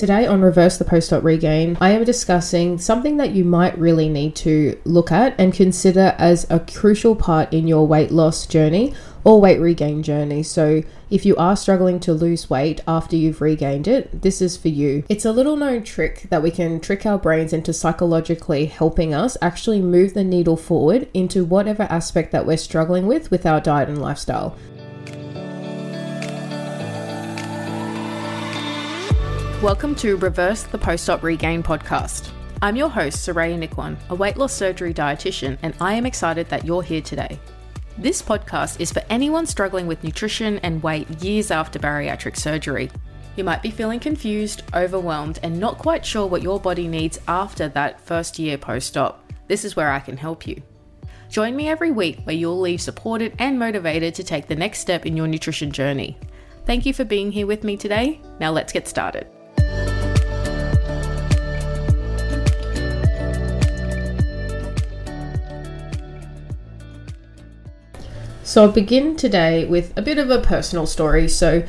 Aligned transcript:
Today 0.00 0.26
on 0.26 0.40
Reverse 0.40 0.78
the 0.78 0.86
Post 0.86 1.12
Regain, 1.12 1.76
I 1.78 1.90
am 1.90 2.04
discussing 2.04 2.78
something 2.78 3.18
that 3.18 3.32
you 3.32 3.44
might 3.44 3.76
really 3.78 4.08
need 4.08 4.34
to 4.36 4.80
look 4.86 5.12
at 5.12 5.38
and 5.38 5.52
consider 5.52 6.14
as 6.16 6.46
a 6.48 6.58
crucial 6.58 7.14
part 7.14 7.52
in 7.52 7.68
your 7.68 7.86
weight 7.86 8.10
loss 8.10 8.46
journey 8.46 8.94
or 9.24 9.42
weight 9.42 9.60
regain 9.60 10.02
journey. 10.02 10.42
So, 10.42 10.82
if 11.10 11.26
you 11.26 11.36
are 11.36 11.54
struggling 11.54 12.00
to 12.00 12.14
lose 12.14 12.48
weight 12.48 12.80
after 12.88 13.14
you've 13.14 13.42
regained 13.42 13.86
it, 13.86 14.22
this 14.22 14.40
is 14.40 14.56
for 14.56 14.68
you. 14.68 15.04
It's 15.10 15.26
a 15.26 15.32
little 15.32 15.56
known 15.56 15.82
trick 15.82 16.28
that 16.30 16.42
we 16.42 16.50
can 16.50 16.80
trick 16.80 17.04
our 17.04 17.18
brains 17.18 17.52
into 17.52 17.74
psychologically 17.74 18.64
helping 18.64 19.12
us 19.12 19.36
actually 19.42 19.82
move 19.82 20.14
the 20.14 20.24
needle 20.24 20.56
forward 20.56 21.10
into 21.12 21.44
whatever 21.44 21.82
aspect 21.82 22.32
that 22.32 22.46
we're 22.46 22.56
struggling 22.56 23.06
with 23.06 23.30
with 23.30 23.44
our 23.44 23.60
diet 23.60 23.90
and 23.90 24.00
lifestyle. 24.00 24.56
Welcome 29.62 29.94
to 29.96 30.16
Reverse 30.16 30.62
the 30.62 30.78
Post 30.78 31.10
Op 31.10 31.22
Regain 31.22 31.62
podcast. 31.62 32.30
I'm 32.62 32.76
your 32.76 32.88
host, 32.88 33.18
Suraya 33.18 33.58
Nikwan, 33.58 33.98
a 34.08 34.14
weight 34.14 34.38
loss 34.38 34.54
surgery 34.54 34.94
dietitian, 34.94 35.58
and 35.60 35.74
I 35.82 35.92
am 35.92 36.06
excited 36.06 36.48
that 36.48 36.64
you're 36.64 36.82
here 36.82 37.02
today. 37.02 37.38
This 37.98 38.22
podcast 38.22 38.80
is 38.80 38.90
for 38.90 39.02
anyone 39.10 39.44
struggling 39.44 39.86
with 39.86 40.02
nutrition 40.02 40.60
and 40.60 40.82
weight 40.82 41.10
years 41.22 41.50
after 41.50 41.78
bariatric 41.78 42.38
surgery. 42.38 42.90
You 43.36 43.44
might 43.44 43.60
be 43.60 43.70
feeling 43.70 44.00
confused, 44.00 44.62
overwhelmed, 44.72 45.40
and 45.42 45.60
not 45.60 45.76
quite 45.76 46.06
sure 46.06 46.26
what 46.26 46.40
your 46.40 46.58
body 46.58 46.88
needs 46.88 47.20
after 47.28 47.68
that 47.68 48.00
first 48.00 48.38
year 48.38 48.56
post 48.56 48.96
op. 48.96 49.30
This 49.46 49.66
is 49.66 49.76
where 49.76 49.92
I 49.92 50.00
can 50.00 50.16
help 50.16 50.46
you. 50.46 50.62
Join 51.28 51.54
me 51.54 51.68
every 51.68 51.90
week 51.90 52.20
where 52.24 52.34
you'll 52.34 52.60
leave 52.60 52.80
supported 52.80 53.34
and 53.38 53.58
motivated 53.58 54.14
to 54.14 54.24
take 54.24 54.48
the 54.48 54.56
next 54.56 54.78
step 54.78 55.04
in 55.04 55.18
your 55.18 55.28
nutrition 55.28 55.70
journey. 55.70 56.18
Thank 56.64 56.86
you 56.86 56.94
for 56.94 57.04
being 57.04 57.30
here 57.30 57.46
with 57.46 57.62
me 57.62 57.76
today. 57.76 58.22
Now 58.38 58.52
let's 58.52 58.72
get 58.72 58.88
started. 58.88 59.26
So 68.50 68.64
I'll 68.64 68.72
begin 68.72 69.14
today 69.14 69.64
with 69.64 69.96
a 69.96 70.02
bit 70.02 70.18
of 70.18 70.28
a 70.28 70.40
personal 70.40 70.84
story. 70.84 71.28
So, 71.28 71.62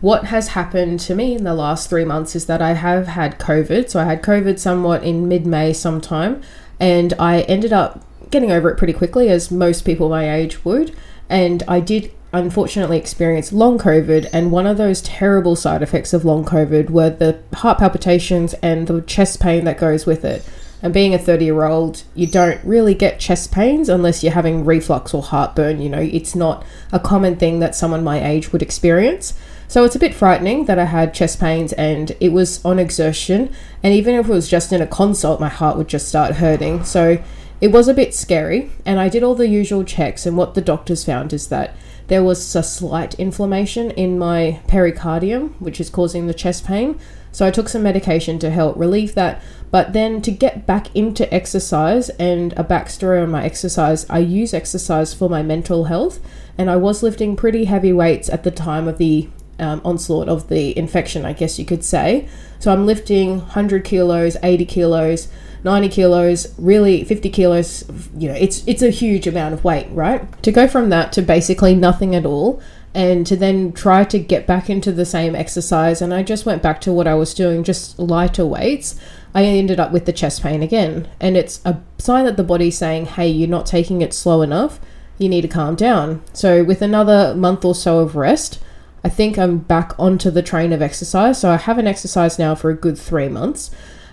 what 0.00 0.24
has 0.24 0.48
happened 0.48 0.98
to 1.00 1.14
me 1.14 1.34
in 1.34 1.44
the 1.44 1.52
last 1.52 1.90
three 1.90 2.06
months 2.06 2.34
is 2.34 2.46
that 2.46 2.62
I 2.62 2.72
have 2.72 3.08
had 3.08 3.38
COVID. 3.38 3.90
So, 3.90 4.00
I 4.00 4.04
had 4.04 4.22
COVID 4.22 4.58
somewhat 4.58 5.04
in 5.04 5.28
mid 5.28 5.44
May 5.44 5.74
sometime, 5.74 6.40
and 6.80 7.12
I 7.18 7.42
ended 7.42 7.70
up 7.74 8.02
getting 8.30 8.50
over 8.50 8.70
it 8.70 8.78
pretty 8.78 8.94
quickly, 8.94 9.28
as 9.28 9.50
most 9.50 9.82
people 9.82 10.08
my 10.08 10.34
age 10.34 10.64
would. 10.64 10.96
And 11.28 11.62
I 11.68 11.80
did 11.80 12.10
unfortunately 12.32 12.96
experience 12.96 13.52
long 13.52 13.76
COVID, 13.76 14.30
and 14.32 14.50
one 14.50 14.66
of 14.66 14.78
those 14.78 15.02
terrible 15.02 15.54
side 15.54 15.82
effects 15.82 16.14
of 16.14 16.24
long 16.24 16.46
COVID 16.46 16.88
were 16.88 17.10
the 17.10 17.42
heart 17.56 17.76
palpitations 17.76 18.54
and 18.62 18.86
the 18.86 19.02
chest 19.02 19.38
pain 19.38 19.64
that 19.66 19.76
goes 19.76 20.06
with 20.06 20.24
it. 20.24 20.48
And 20.82 20.92
being 20.92 21.14
a 21.14 21.18
30 21.18 21.44
year 21.44 21.64
old, 21.64 22.02
you 22.14 22.26
don't 22.26 22.62
really 22.64 22.94
get 22.94 23.18
chest 23.18 23.50
pains 23.50 23.88
unless 23.88 24.22
you're 24.22 24.32
having 24.32 24.64
reflux 24.64 25.14
or 25.14 25.22
heartburn. 25.22 25.80
You 25.80 25.88
know, 25.88 26.00
it's 26.00 26.34
not 26.34 26.64
a 26.92 27.00
common 27.00 27.36
thing 27.36 27.60
that 27.60 27.74
someone 27.74 28.04
my 28.04 28.24
age 28.24 28.52
would 28.52 28.62
experience. 28.62 29.34
So 29.68 29.84
it's 29.84 29.96
a 29.96 29.98
bit 30.00 30.14
frightening 30.14 30.66
that 30.66 30.78
I 30.78 30.84
had 30.84 31.12
chest 31.12 31.40
pains 31.40 31.72
and 31.72 32.14
it 32.20 32.28
was 32.28 32.64
on 32.64 32.78
exertion. 32.78 33.52
And 33.82 33.94
even 33.94 34.14
if 34.14 34.28
it 34.28 34.32
was 34.32 34.48
just 34.48 34.72
in 34.72 34.80
a 34.80 34.86
consult, 34.86 35.40
my 35.40 35.48
heart 35.48 35.76
would 35.76 35.88
just 35.88 36.08
start 36.08 36.36
hurting. 36.36 36.84
So 36.84 37.22
it 37.60 37.68
was 37.68 37.88
a 37.88 37.94
bit 37.94 38.14
scary. 38.14 38.70
And 38.84 39.00
I 39.00 39.08
did 39.08 39.22
all 39.22 39.34
the 39.34 39.48
usual 39.48 39.82
checks. 39.82 40.26
And 40.26 40.36
what 40.36 40.54
the 40.54 40.60
doctors 40.60 41.04
found 41.04 41.32
is 41.32 41.48
that 41.48 41.74
there 42.08 42.22
was 42.22 42.54
a 42.54 42.62
slight 42.62 43.14
inflammation 43.14 43.90
in 43.92 44.18
my 44.18 44.60
pericardium, 44.68 45.54
which 45.58 45.80
is 45.80 45.90
causing 45.90 46.26
the 46.26 46.34
chest 46.34 46.64
pain. 46.64 47.00
So 47.36 47.46
I 47.46 47.50
took 47.50 47.68
some 47.68 47.82
medication 47.82 48.38
to 48.38 48.48
help 48.48 48.78
relieve 48.78 49.14
that. 49.14 49.42
But 49.70 49.92
then 49.92 50.22
to 50.22 50.30
get 50.30 50.64
back 50.64 50.86
into 50.96 51.30
exercise 51.34 52.08
and 52.18 52.54
a 52.54 52.64
backstory 52.64 53.22
on 53.22 53.30
my 53.30 53.44
exercise, 53.44 54.08
I 54.08 54.20
use 54.20 54.54
exercise 54.54 55.12
for 55.12 55.28
my 55.28 55.42
mental 55.42 55.84
health. 55.84 56.18
And 56.56 56.70
I 56.70 56.76
was 56.76 57.02
lifting 57.02 57.36
pretty 57.36 57.66
heavy 57.66 57.92
weights 57.92 58.30
at 58.30 58.42
the 58.42 58.50
time 58.50 58.88
of 58.88 58.96
the 58.96 59.28
um, 59.58 59.82
onslaught 59.84 60.30
of 60.30 60.48
the 60.48 60.76
infection, 60.78 61.26
I 61.26 61.34
guess 61.34 61.58
you 61.58 61.66
could 61.66 61.84
say. 61.84 62.26
So 62.58 62.72
I'm 62.72 62.86
lifting 62.86 63.40
100 63.40 63.84
kilos, 63.84 64.38
80 64.42 64.64
kilos, 64.64 65.28
90 65.62 65.90
kilos, 65.90 66.54
really 66.56 67.04
50 67.04 67.28
kilos. 67.28 67.84
You 68.16 68.28
know, 68.28 68.34
it's 68.34 68.66
it's 68.66 68.80
a 68.80 68.88
huge 68.88 69.26
amount 69.26 69.52
of 69.52 69.62
weight, 69.62 69.88
right? 69.90 70.42
To 70.42 70.50
go 70.50 70.66
from 70.66 70.88
that 70.88 71.12
to 71.12 71.20
basically 71.20 71.74
nothing 71.74 72.14
at 72.14 72.24
all 72.24 72.62
and 72.96 73.26
to 73.26 73.36
then 73.36 73.72
try 73.72 74.04
to 74.04 74.18
get 74.18 74.46
back 74.46 74.70
into 74.70 74.90
the 74.90 75.04
same 75.04 75.34
exercise. 75.34 76.00
And 76.00 76.14
I 76.14 76.22
just 76.22 76.46
went 76.46 76.62
back 76.62 76.80
to 76.80 76.92
what 76.94 77.06
I 77.06 77.12
was 77.12 77.34
doing, 77.34 77.62
just 77.62 77.98
lighter 77.98 78.46
weights. 78.46 78.98
I 79.34 79.44
ended 79.44 79.78
up 79.78 79.92
with 79.92 80.06
the 80.06 80.14
chest 80.14 80.42
pain 80.42 80.62
again. 80.62 81.06
And 81.20 81.36
it's 81.36 81.60
a 81.66 81.78
sign 81.98 82.24
that 82.24 82.38
the 82.38 82.42
body's 82.42 82.78
saying, 82.78 83.04
hey, 83.04 83.28
you're 83.28 83.50
not 83.50 83.66
taking 83.66 84.00
it 84.00 84.14
slow 84.14 84.40
enough. 84.40 84.80
You 85.18 85.28
need 85.28 85.42
to 85.42 85.48
calm 85.48 85.74
down. 85.74 86.22
So, 86.32 86.64
with 86.64 86.80
another 86.80 87.34
month 87.34 87.66
or 87.66 87.74
so 87.74 87.98
of 87.98 88.16
rest, 88.16 88.60
I 89.04 89.10
think 89.10 89.38
I'm 89.38 89.58
back 89.58 89.92
onto 89.98 90.30
the 90.30 90.42
train 90.42 90.72
of 90.72 90.80
exercise. 90.80 91.38
So, 91.38 91.50
I 91.50 91.58
haven't 91.58 91.86
exercised 91.86 92.38
now 92.38 92.54
for 92.54 92.70
a 92.70 92.74
good 92.74 92.98
three 92.98 93.28
months. 93.28 93.70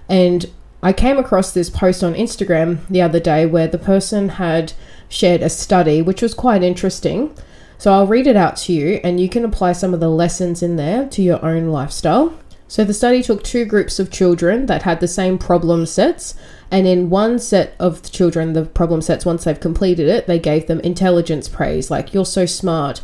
And 0.09 0.47
I 0.81 0.91
came 0.91 1.17
across 1.17 1.53
this 1.53 1.69
post 1.69 2.03
on 2.03 2.15
Instagram 2.15 2.85
the 2.89 3.01
other 3.01 3.21
day 3.21 3.45
where 3.45 3.67
the 3.67 3.77
person 3.77 4.27
had 4.27 4.73
shared 5.07 5.41
a 5.41 5.49
study, 5.49 6.01
which 6.01 6.21
was 6.21 6.33
quite 6.33 6.63
interesting. 6.63 7.33
So 7.83 7.91
I'll 7.91 8.07
read 8.07 8.27
it 8.27 8.37
out 8.37 8.55
to 8.59 8.71
you 8.71 9.01
and 9.03 9.19
you 9.19 9.27
can 9.27 9.43
apply 9.43 9.73
some 9.73 9.93
of 9.93 9.99
the 9.99 10.07
lessons 10.07 10.63
in 10.63 10.77
there 10.77 11.05
to 11.09 11.21
your 11.21 11.43
own 11.43 11.67
lifestyle. 11.67 12.33
So 12.65 12.85
the 12.85 12.93
study 12.93 13.21
took 13.21 13.43
two 13.43 13.65
groups 13.65 13.99
of 13.99 14.09
children 14.09 14.67
that 14.67 14.83
had 14.83 15.01
the 15.01 15.07
same 15.09 15.37
problem 15.37 15.85
sets, 15.85 16.33
and 16.71 16.87
in 16.87 17.09
one 17.09 17.39
set 17.39 17.75
of 17.79 18.09
children, 18.09 18.53
the 18.53 18.63
problem 18.63 19.01
sets, 19.01 19.25
once 19.25 19.43
they've 19.43 19.59
completed 19.59 20.07
it, 20.07 20.27
they 20.27 20.39
gave 20.39 20.67
them 20.67 20.79
intelligence 20.79 21.49
praise, 21.49 21.91
like, 21.91 22.13
you're 22.13 22.25
so 22.25 22.45
smart, 22.45 23.01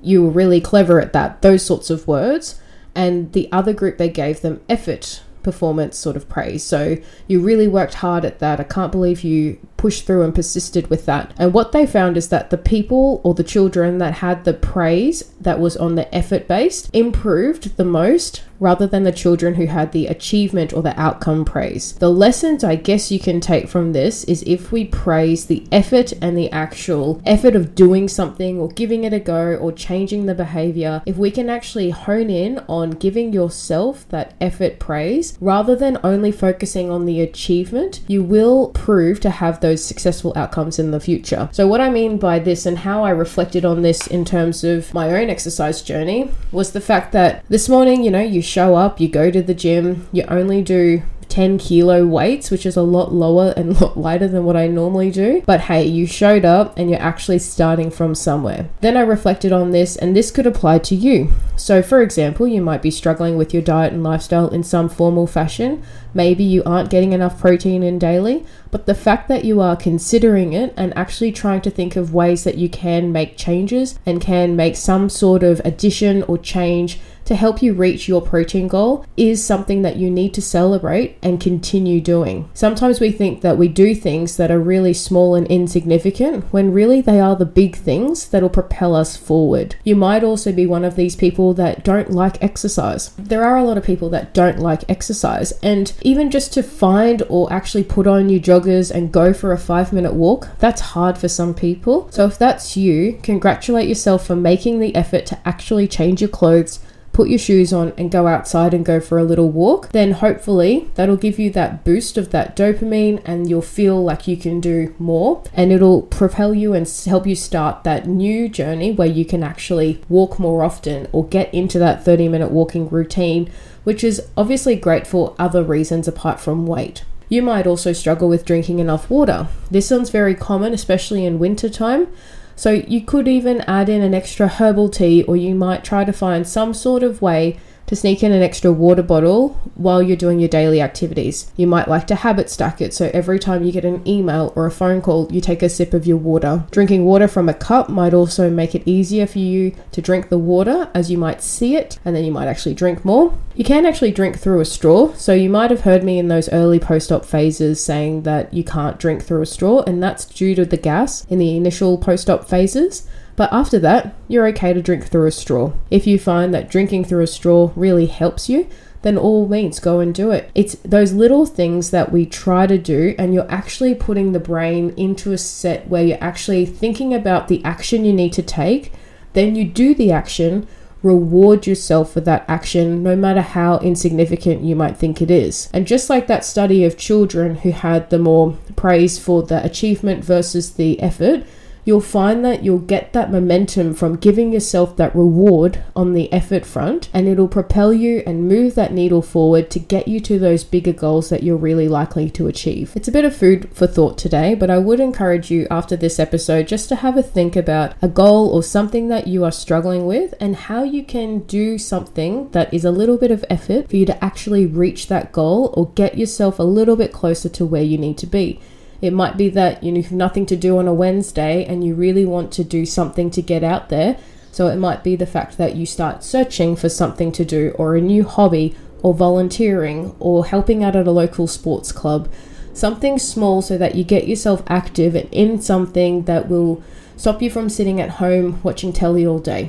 you 0.00 0.22
were 0.22 0.30
really 0.30 0.58
clever 0.58 1.02
at 1.02 1.12
that, 1.12 1.42
those 1.42 1.62
sorts 1.62 1.90
of 1.90 2.08
words. 2.08 2.58
And 2.94 3.30
the 3.34 3.52
other 3.52 3.74
group, 3.74 3.98
they 3.98 4.08
gave 4.08 4.40
them 4.40 4.62
effort 4.70 5.20
performance 5.44 5.96
sort 5.96 6.16
of 6.16 6.28
praise. 6.28 6.64
So 6.64 6.96
you 7.28 7.40
really 7.40 7.68
worked 7.68 7.94
hard 7.94 8.24
at 8.24 8.40
that. 8.40 8.58
I 8.58 8.64
can't 8.64 8.90
believe 8.90 9.22
you 9.22 9.58
pushed 9.76 10.06
through 10.06 10.22
and 10.22 10.34
persisted 10.34 10.88
with 10.88 11.04
that. 11.04 11.34
And 11.38 11.52
what 11.52 11.72
they 11.72 11.86
found 11.86 12.16
is 12.16 12.30
that 12.30 12.48
the 12.48 12.56
people 12.56 13.20
or 13.22 13.34
the 13.34 13.44
children 13.44 13.98
that 13.98 14.14
had 14.14 14.44
the 14.44 14.54
praise 14.54 15.34
that 15.38 15.60
was 15.60 15.76
on 15.76 15.94
the 15.94 16.12
effort 16.14 16.48
based 16.48 16.88
improved 16.94 17.76
the 17.76 17.84
most 17.84 18.42
rather 18.58 18.86
than 18.86 19.02
the 19.02 19.12
children 19.12 19.56
who 19.56 19.66
had 19.66 19.92
the 19.92 20.06
achievement 20.06 20.72
or 20.72 20.80
the 20.80 20.98
outcome 20.98 21.44
praise. 21.44 21.92
The 21.96 22.10
lessons 22.10 22.64
I 22.64 22.76
guess 22.76 23.10
you 23.10 23.18
can 23.18 23.40
take 23.40 23.68
from 23.68 23.92
this 23.92 24.24
is 24.24 24.42
if 24.44 24.72
we 24.72 24.86
praise 24.86 25.46
the 25.46 25.66
effort 25.70 26.14
and 26.22 26.34
the 26.34 26.50
actual 26.50 27.20
effort 27.26 27.54
of 27.54 27.74
doing 27.74 28.08
something 28.08 28.58
or 28.58 28.68
giving 28.68 29.04
it 29.04 29.12
a 29.12 29.20
go 29.20 29.54
or 29.56 29.70
changing 29.70 30.24
the 30.24 30.34
behavior, 30.34 31.02
if 31.04 31.18
we 31.18 31.30
can 31.30 31.50
actually 31.50 31.90
hone 31.90 32.30
in 32.30 32.58
on 32.68 32.90
giving 32.92 33.34
yourself 33.34 34.08
that 34.08 34.32
effort 34.40 34.78
praise 34.78 35.33
rather 35.40 35.76
than 35.76 35.98
only 36.02 36.32
focusing 36.32 36.90
on 36.90 37.06
the 37.06 37.20
achievement, 37.20 38.00
you 38.06 38.22
will 38.22 38.68
prove 38.68 39.20
to 39.20 39.30
have 39.30 39.60
those 39.60 39.84
successful 39.84 40.32
outcomes 40.36 40.78
in 40.78 40.90
the 40.90 41.00
future. 41.00 41.48
So, 41.52 41.66
what 41.66 41.80
I 41.80 41.90
mean 41.90 42.18
by 42.18 42.38
this 42.38 42.66
and 42.66 42.78
how 42.78 43.04
I 43.04 43.10
reflected 43.10 43.64
on 43.64 43.82
this 43.82 44.06
in 44.06 44.24
terms 44.24 44.64
of 44.64 44.92
my 44.94 45.10
own 45.10 45.30
exercise 45.30 45.82
journey 45.82 46.30
was 46.52 46.72
the 46.72 46.80
fact 46.80 47.12
that 47.12 47.44
this 47.48 47.68
morning, 47.68 48.02
you 48.02 48.10
know, 48.10 48.20
you 48.20 48.42
show 48.42 48.74
up, 48.74 49.00
you 49.00 49.08
go 49.08 49.30
to 49.30 49.42
the 49.42 49.54
gym, 49.54 50.06
you 50.12 50.24
only 50.28 50.62
do 50.62 51.02
10 51.34 51.58
kilo 51.58 52.06
weights, 52.06 52.48
which 52.48 52.64
is 52.64 52.76
a 52.76 52.82
lot 52.82 53.12
lower 53.12 53.52
and 53.56 53.70
a 53.70 53.74
lot 53.84 53.98
lighter 53.98 54.28
than 54.28 54.44
what 54.44 54.56
I 54.56 54.68
normally 54.68 55.10
do. 55.10 55.42
But 55.44 55.62
hey, 55.62 55.84
you 55.84 56.06
showed 56.06 56.44
up 56.44 56.78
and 56.78 56.88
you're 56.88 57.02
actually 57.02 57.40
starting 57.40 57.90
from 57.90 58.14
somewhere. 58.14 58.68
Then 58.82 58.96
I 58.96 59.00
reflected 59.00 59.50
on 59.50 59.72
this, 59.72 59.96
and 59.96 60.14
this 60.14 60.30
could 60.30 60.46
apply 60.46 60.78
to 60.78 60.94
you. 60.94 61.32
So, 61.56 61.82
for 61.82 62.02
example, 62.02 62.46
you 62.46 62.60
might 62.60 62.82
be 62.82 62.92
struggling 62.92 63.36
with 63.36 63.52
your 63.52 63.64
diet 63.64 63.92
and 63.92 64.04
lifestyle 64.04 64.48
in 64.48 64.62
some 64.62 64.88
formal 64.88 65.26
fashion. 65.26 65.82
Maybe 66.14 66.44
you 66.44 66.62
aren't 66.64 66.90
getting 66.90 67.12
enough 67.12 67.40
protein 67.40 67.82
in 67.82 67.98
daily, 67.98 68.46
but 68.70 68.86
the 68.86 68.94
fact 68.94 69.26
that 69.26 69.44
you 69.44 69.60
are 69.60 69.74
considering 69.74 70.52
it 70.52 70.72
and 70.76 70.96
actually 70.96 71.32
trying 71.32 71.62
to 71.62 71.70
think 71.70 71.96
of 71.96 72.14
ways 72.14 72.44
that 72.44 72.58
you 72.58 72.68
can 72.68 73.10
make 73.10 73.36
changes 73.36 73.98
and 74.06 74.20
can 74.20 74.54
make 74.54 74.76
some 74.76 75.08
sort 75.08 75.42
of 75.42 75.60
addition 75.64 76.22
or 76.24 76.38
change 76.38 77.00
to 77.24 77.34
help 77.34 77.62
you 77.62 77.72
reach 77.72 78.08
your 78.08 78.22
protein 78.22 78.68
goal 78.68 79.04
is 79.16 79.44
something 79.44 79.82
that 79.82 79.96
you 79.96 80.10
need 80.10 80.34
to 80.34 80.42
celebrate 80.42 81.16
and 81.22 81.40
continue 81.40 82.00
doing. 82.00 82.48
Sometimes 82.54 83.00
we 83.00 83.10
think 83.10 83.40
that 83.40 83.58
we 83.58 83.68
do 83.68 83.94
things 83.94 84.36
that 84.36 84.50
are 84.50 84.60
really 84.60 84.92
small 84.92 85.34
and 85.34 85.46
insignificant 85.46 86.44
when 86.52 86.72
really 86.72 87.00
they 87.00 87.20
are 87.20 87.36
the 87.36 87.46
big 87.46 87.76
things 87.76 88.28
that 88.28 88.42
will 88.42 88.50
propel 88.50 88.94
us 88.94 89.16
forward. 89.16 89.76
You 89.84 89.96
might 89.96 90.24
also 90.24 90.52
be 90.52 90.66
one 90.66 90.84
of 90.84 90.96
these 90.96 91.16
people 91.16 91.54
that 91.54 91.84
don't 91.84 92.10
like 92.10 92.42
exercise. 92.42 93.10
There 93.18 93.44
are 93.44 93.56
a 93.56 93.64
lot 93.64 93.78
of 93.78 93.84
people 93.84 94.10
that 94.10 94.34
don't 94.34 94.58
like 94.58 94.88
exercise, 94.88 95.52
and 95.62 95.92
even 96.02 96.30
just 96.30 96.52
to 96.54 96.62
find 96.62 97.22
or 97.28 97.52
actually 97.52 97.84
put 97.84 98.06
on 98.06 98.28
your 98.28 98.40
joggers 98.40 98.90
and 98.90 99.12
go 99.12 99.32
for 99.32 99.52
a 99.52 99.58
five 99.58 99.92
minute 99.92 100.14
walk, 100.14 100.48
that's 100.58 100.80
hard 100.80 101.18
for 101.18 101.28
some 101.28 101.54
people. 101.54 102.08
So 102.10 102.26
if 102.26 102.38
that's 102.38 102.76
you, 102.76 103.18
congratulate 103.22 103.88
yourself 103.88 104.26
for 104.26 104.36
making 104.36 104.80
the 104.80 104.94
effort 104.94 105.26
to 105.26 105.38
actually 105.46 105.88
change 105.88 106.20
your 106.20 106.30
clothes 106.30 106.80
put 107.14 107.28
your 107.28 107.38
shoes 107.38 107.72
on 107.72 107.94
and 107.96 108.10
go 108.10 108.26
outside 108.26 108.74
and 108.74 108.84
go 108.84 109.00
for 109.00 109.16
a 109.18 109.24
little 109.24 109.48
walk, 109.48 109.90
then 109.92 110.10
hopefully 110.12 110.90
that'll 110.96 111.16
give 111.16 111.38
you 111.38 111.48
that 111.50 111.84
boost 111.84 112.18
of 112.18 112.30
that 112.30 112.54
dopamine 112.56 113.22
and 113.24 113.48
you'll 113.48 113.62
feel 113.62 114.02
like 114.02 114.28
you 114.28 114.36
can 114.36 114.60
do 114.60 114.94
more 114.98 115.42
and 115.54 115.72
it'll 115.72 116.02
propel 116.02 116.52
you 116.52 116.74
and 116.74 116.86
help 117.06 117.26
you 117.26 117.36
start 117.36 117.84
that 117.84 118.06
new 118.06 118.48
journey 118.48 118.92
where 118.92 119.08
you 119.08 119.24
can 119.24 119.42
actually 119.42 120.02
walk 120.08 120.38
more 120.38 120.62
often 120.62 121.08
or 121.12 121.26
get 121.26 121.54
into 121.54 121.78
that 121.78 122.04
30 122.04 122.28
minute 122.28 122.50
walking 122.50 122.88
routine, 122.90 123.50
which 123.84 124.02
is 124.04 124.20
obviously 124.36 124.76
great 124.76 125.06
for 125.06 125.34
other 125.38 125.62
reasons 125.62 126.08
apart 126.08 126.40
from 126.40 126.66
weight. 126.66 127.04
You 127.28 127.42
might 127.42 127.66
also 127.66 127.92
struggle 127.92 128.28
with 128.28 128.44
drinking 128.44 128.80
enough 128.80 129.08
water. 129.08 129.48
This 129.70 129.90
one's 129.90 130.10
very 130.10 130.34
common, 130.34 130.74
especially 130.74 131.24
in 131.24 131.38
winter 131.38 131.70
time. 131.70 132.08
So 132.56 132.70
you 132.70 133.00
could 133.00 133.26
even 133.26 133.60
add 133.62 133.88
in 133.88 134.02
an 134.02 134.14
extra 134.14 134.48
herbal 134.48 134.90
tea, 134.90 135.22
or 135.24 135.36
you 135.36 135.54
might 135.54 135.84
try 135.84 136.04
to 136.04 136.12
find 136.12 136.46
some 136.46 136.74
sort 136.74 137.02
of 137.02 137.20
way 137.20 137.58
to 137.86 137.96
sneak 137.96 138.22
in 138.22 138.32
an 138.32 138.42
extra 138.42 138.72
water 138.72 139.02
bottle 139.02 139.50
while 139.74 140.02
you're 140.02 140.16
doing 140.16 140.40
your 140.40 140.48
daily 140.48 140.80
activities. 140.80 141.52
You 141.56 141.66
might 141.66 141.88
like 141.88 142.06
to 142.08 142.14
habit 142.14 142.50
stack 142.50 142.80
it 142.80 142.94
so 142.94 143.10
every 143.12 143.38
time 143.38 143.64
you 143.64 143.72
get 143.72 143.84
an 143.84 144.06
email 144.06 144.52
or 144.56 144.66
a 144.66 144.70
phone 144.70 145.02
call, 145.02 145.30
you 145.30 145.40
take 145.40 145.62
a 145.62 145.68
sip 145.68 145.94
of 145.94 146.06
your 146.06 146.16
water. 146.16 146.64
Drinking 146.70 147.04
water 147.04 147.28
from 147.28 147.48
a 147.48 147.54
cup 147.54 147.88
might 147.88 148.14
also 148.14 148.50
make 148.50 148.74
it 148.74 148.82
easier 148.86 149.26
for 149.26 149.38
you 149.38 149.74
to 149.92 150.02
drink 150.02 150.28
the 150.28 150.38
water 150.38 150.90
as 150.94 151.10
you 151.10 151.18
might 151.18 151.42
see 151.42 151.76
it 151.76 151.98
and 152.04 152.14
then 152.14 152.24
you 152.24 152.32
might 152.32 152.48
actually 152.48 152.74
drink 152.74 153.04
more. 153.04 153.36
You 153.54 153.64
can 153.64 153.86
actually 153.86 154.10
drink 154.10 154.38
through 154.38 154.60
a 154.60 154.64
straw, 154.64 155.12
so 155.14 155.32
you 155.32 155.48
might 155.48 155.70
have 155.70 155.82
heard 155.82 156.02
me 156.02 156.18
in 156.18 156.26
those 156.26 156.48
early 156.48 156.80
post 156.80 157.12
op 157.12 157.24
phases 157.24 157.82
saying 157.82 158.22
that 158.22 158.52
you 158.52 158.64
can't 158.64 158.98
drink 158.98 159.22
through 159.22 159.42
a 159.42 159.46
straw, 159.46 159.82
and 159.82 160.02
that's 160.02 160.24
due 160.24 160.56
to 160.56 160.64
the 160.64 160.76
gas 160.76 161.24
in 161.26 161.38
the 161.38 161.56
initial 161.56 161.96
post 161.96 162.28
op 162.28 162.48
phases. 162.48 163.06
But 163.36 163.52
after 163.52 163.78
that, 163.80 164.14
you're 164.28 164.46
okay 164.48 164.72
to 164.72 164.82
drink 164.82 165.06
through 165.06 165.26
a 165.26 165.32
straw. 165.32 165.72
If 165.90 166.06
you 166.06 166.18
find 166.18 166.54
that 166.54 166.70
drinking 166.70 167.04
through 167.04 167.22
a 167.22 167.26
straw 167.26 167.72
really 167.74 168.06
helps 168.06 168.48
you, 168.48 168.68
then 169.02 169.18
all 169.18 169.46
means 169.46 169.80
go 169.80 170.00
and 170.00 170.14
do 170.14 170.30
it. 170.30 170.50
It's 170.54 170.76
those 170.76 171.12
little 171.12 171.44
things 171.44 171.90
that 171.90 172.10
we 172.10 172.24
try 172.24 172.66
to 172.66 172.78
do, 172.78 173.14
and 173.18 173.34
you're 173.34 173.50
actually 173.50 173.94
putting 173.94 174.32
the 174.32 174.40
brain 174.40 174.94
into 174.96 175.32
a 175.32 175.38
set 175.38 175.88
where 175.88 176.04
you're 176.04 176.24
actually 176.24 176.64
thinking 176.64 177.12
about 177.12 177.48
the 177.48 177.62
action 177.64 178.04
you 178.04 178.14
need 178.14 178.32
to 178.32 178.42
take. 178.42 178.92
Then 179.34 179.56
you 179.56 179.64
do 179.64 179.94
the 179.94 180.10
action, 180.10 180.66
reward 181.02 181.66
yourself 181.66 182.12
for 182.12 182.22
that 182.22 182.46
action, 182.48 183.02
no 183.02 183.14
matter 183.14 183.42
how 183.42 183.78
insignificant 183.80 184.62
you 184.62 184.74
might 184.74 184.96
think 184.96 185.20
it 185.20 185.30
is. 185.30 185.68
And 185.74 185.86
just 185.86 186.08
like 186.08 186.26
that 186.28 186.44
study 186.44 186.82
of 186.82 186.96
children 186.96 187.56
who 187.56 187.72
had 187.72 188.08
the 188.08 188.18
more 188.18 188.56
praise 188.74 189.18
for 189.18 189.42
the 189.42 189.62
achievement 189.62 190.24
versus 190.24 190.72
the 190.74 190.98
effort, 191.02 191.44
you'll 191.84 192.00
find 192.00 192.44
that 192.44 192.64
you'll 192.64 192.78
get 192.78 193.12
that 193.12 193.30
momentum 193.30 193.94
from 193.94 194.16
giving 194.16 194.52
yourself 194.52 194.96
that 194.96 195.14
reward 195.14 195.82
on 195.94 196.12
the 196.12 196.32
effort 196.32 196.64
front, 196.64 197.08
and 197.12 197.28
it'll 197.28 197.48
propel 197.48 197.92
you 197.92 198.22
and 198.26 198.48
move 198.48 198.74
that 198.74 198.92
needle 198.92 199.22
forward 199.22 199.70
to 199.70 199.78
get 199.78 200.08
you 200.08 200.20
to 200.20 200.38
those 200.38 200.64
bigger 200.64 200.92
goals 200.92 201.28
that 201.28 201.42
you're 201.42 201.56
really 201.56 201.88
likely 201.88 202.30
to 202.30 202.46
achieve. 202.46 202.92
It's 202.94 203.08
a 203.08 203.12
bit 203.12 203.24
of 203.24 203.36
food 203.36 203.68
for 203.72 203.86
thought 203.86 204.16
today, 204.16 204.54
but 204.54 204.70
I 204.70 204.78
would 204.78 205.00
encourage 205.00 205.50
you 205.50 205.66
after 205.70 205.96
this 205.96 206.18
episode 206.18 206.68
just 206.68 206.88
to 206.88 206.96
have 206.96 207.16
a 207.16 207.22
think 207.22 207.56
about 207.56 207.94
a 208.00 208.08
goal 208.08 208.48
or 208.48 208.62
something 208.62 209.08
that 209.08 209.26
you 209.26 209.44
are 209.44 209.52
struggling 209.52 210.06
with 210.06 210.34
and 210.40 210.56
how 210.56 210.82
you 210.82 211.04
can 211.04 211.40
do 211.40 211.78
something 211.78 212.48
that 212.50 212.72
is 212.72 212.84
a 212.84 212.90
little 212.90 213.18
bit 213.18 213.30
of 213.30 213.44
effort 213.50 213.88
for 213.88 213.96
you 213.96 214.06
to 214.06 214.24
actually 214.24 214.66
reach 214.66 215.08
that 215.08 215.32
goal 215.32 215.72
or 215.76 215.90
get 215.90 216.18
yourself 216.18 216.58
a 216.58 216.62
little 216.62 216.96
bit 216.96 217.12
closer 217.12 217.48
to 217.48 217.66
where 217.66 217.82
you 217.82 217.98
need 217.98 218.18
to 218.18 218.26
be. 218.26 218.60
It 219.04 219.12
might 219.12 219.36
be 219.36 219.50
that 219.50 219.82
you 219.82 219.94
have 220.00 220.12
nothing 220.12 220.46
to 220.46 220.56
do 220.56 220.78
on 220.78 220.88
a 220.88 220.94
Wednesday 220.94 221.62
and 221.66 221.84
you 221.84 221.94
really 221.94 222.24
want 222.24 222.50
to 222.52 222.64
do 222.64 222.86
something 222.86 223.30
to 223.32 223.42
get 223.42 223.62
out 223.62 223.90
there. 223.90 224.16
So 224.50 224.68
it 224.68 224.76
might 224.76 225.04
be 225.04 225.14
the 225.14 225.26
fact 225.26 225.58
that 225.58 225.76
you 225.76 225.84
start 225.84 226.24
searching 226.24 226.74
for 226.74 226.88
something 226.88 227.30
to 227.32 227.44
do 227.44 227.74
or 227.76 227.96
a 227.96 228.00
new 228.00 228.24
hobby 228.24 228.74
or 229.02 229.12
volunteering 229.12 230.16
or 230.18 230.46
helping 230.46 230.82
out 230.82 230.96
at 230.96 231.06
a 231.06 231.10
local 231.10 231.46
sports 231.46 231.92
club. 231.92 232.32
Something 232.72 233.18
small 233.18 233.60
so 233.60 233.76
that 233.76 233.94
you 233.94 234.04
get 234.04 234.26
yourself 234.26 234.62
active 234.68 235.14
and 235.14 235.28
in 235.30 235.60
something 235.60 236.22
that 236.22 236.48
will 236.48 236.82
stop 237.18 237.42
you 237.42 237.50
from 237.50 237.68
sitting 237.68 238.00
at 238.00 238.08
home 238.08 238.58
watching 238.62 238.90
telly 238.90 239.26
all 239.26 239.38
day. 239.38 239.68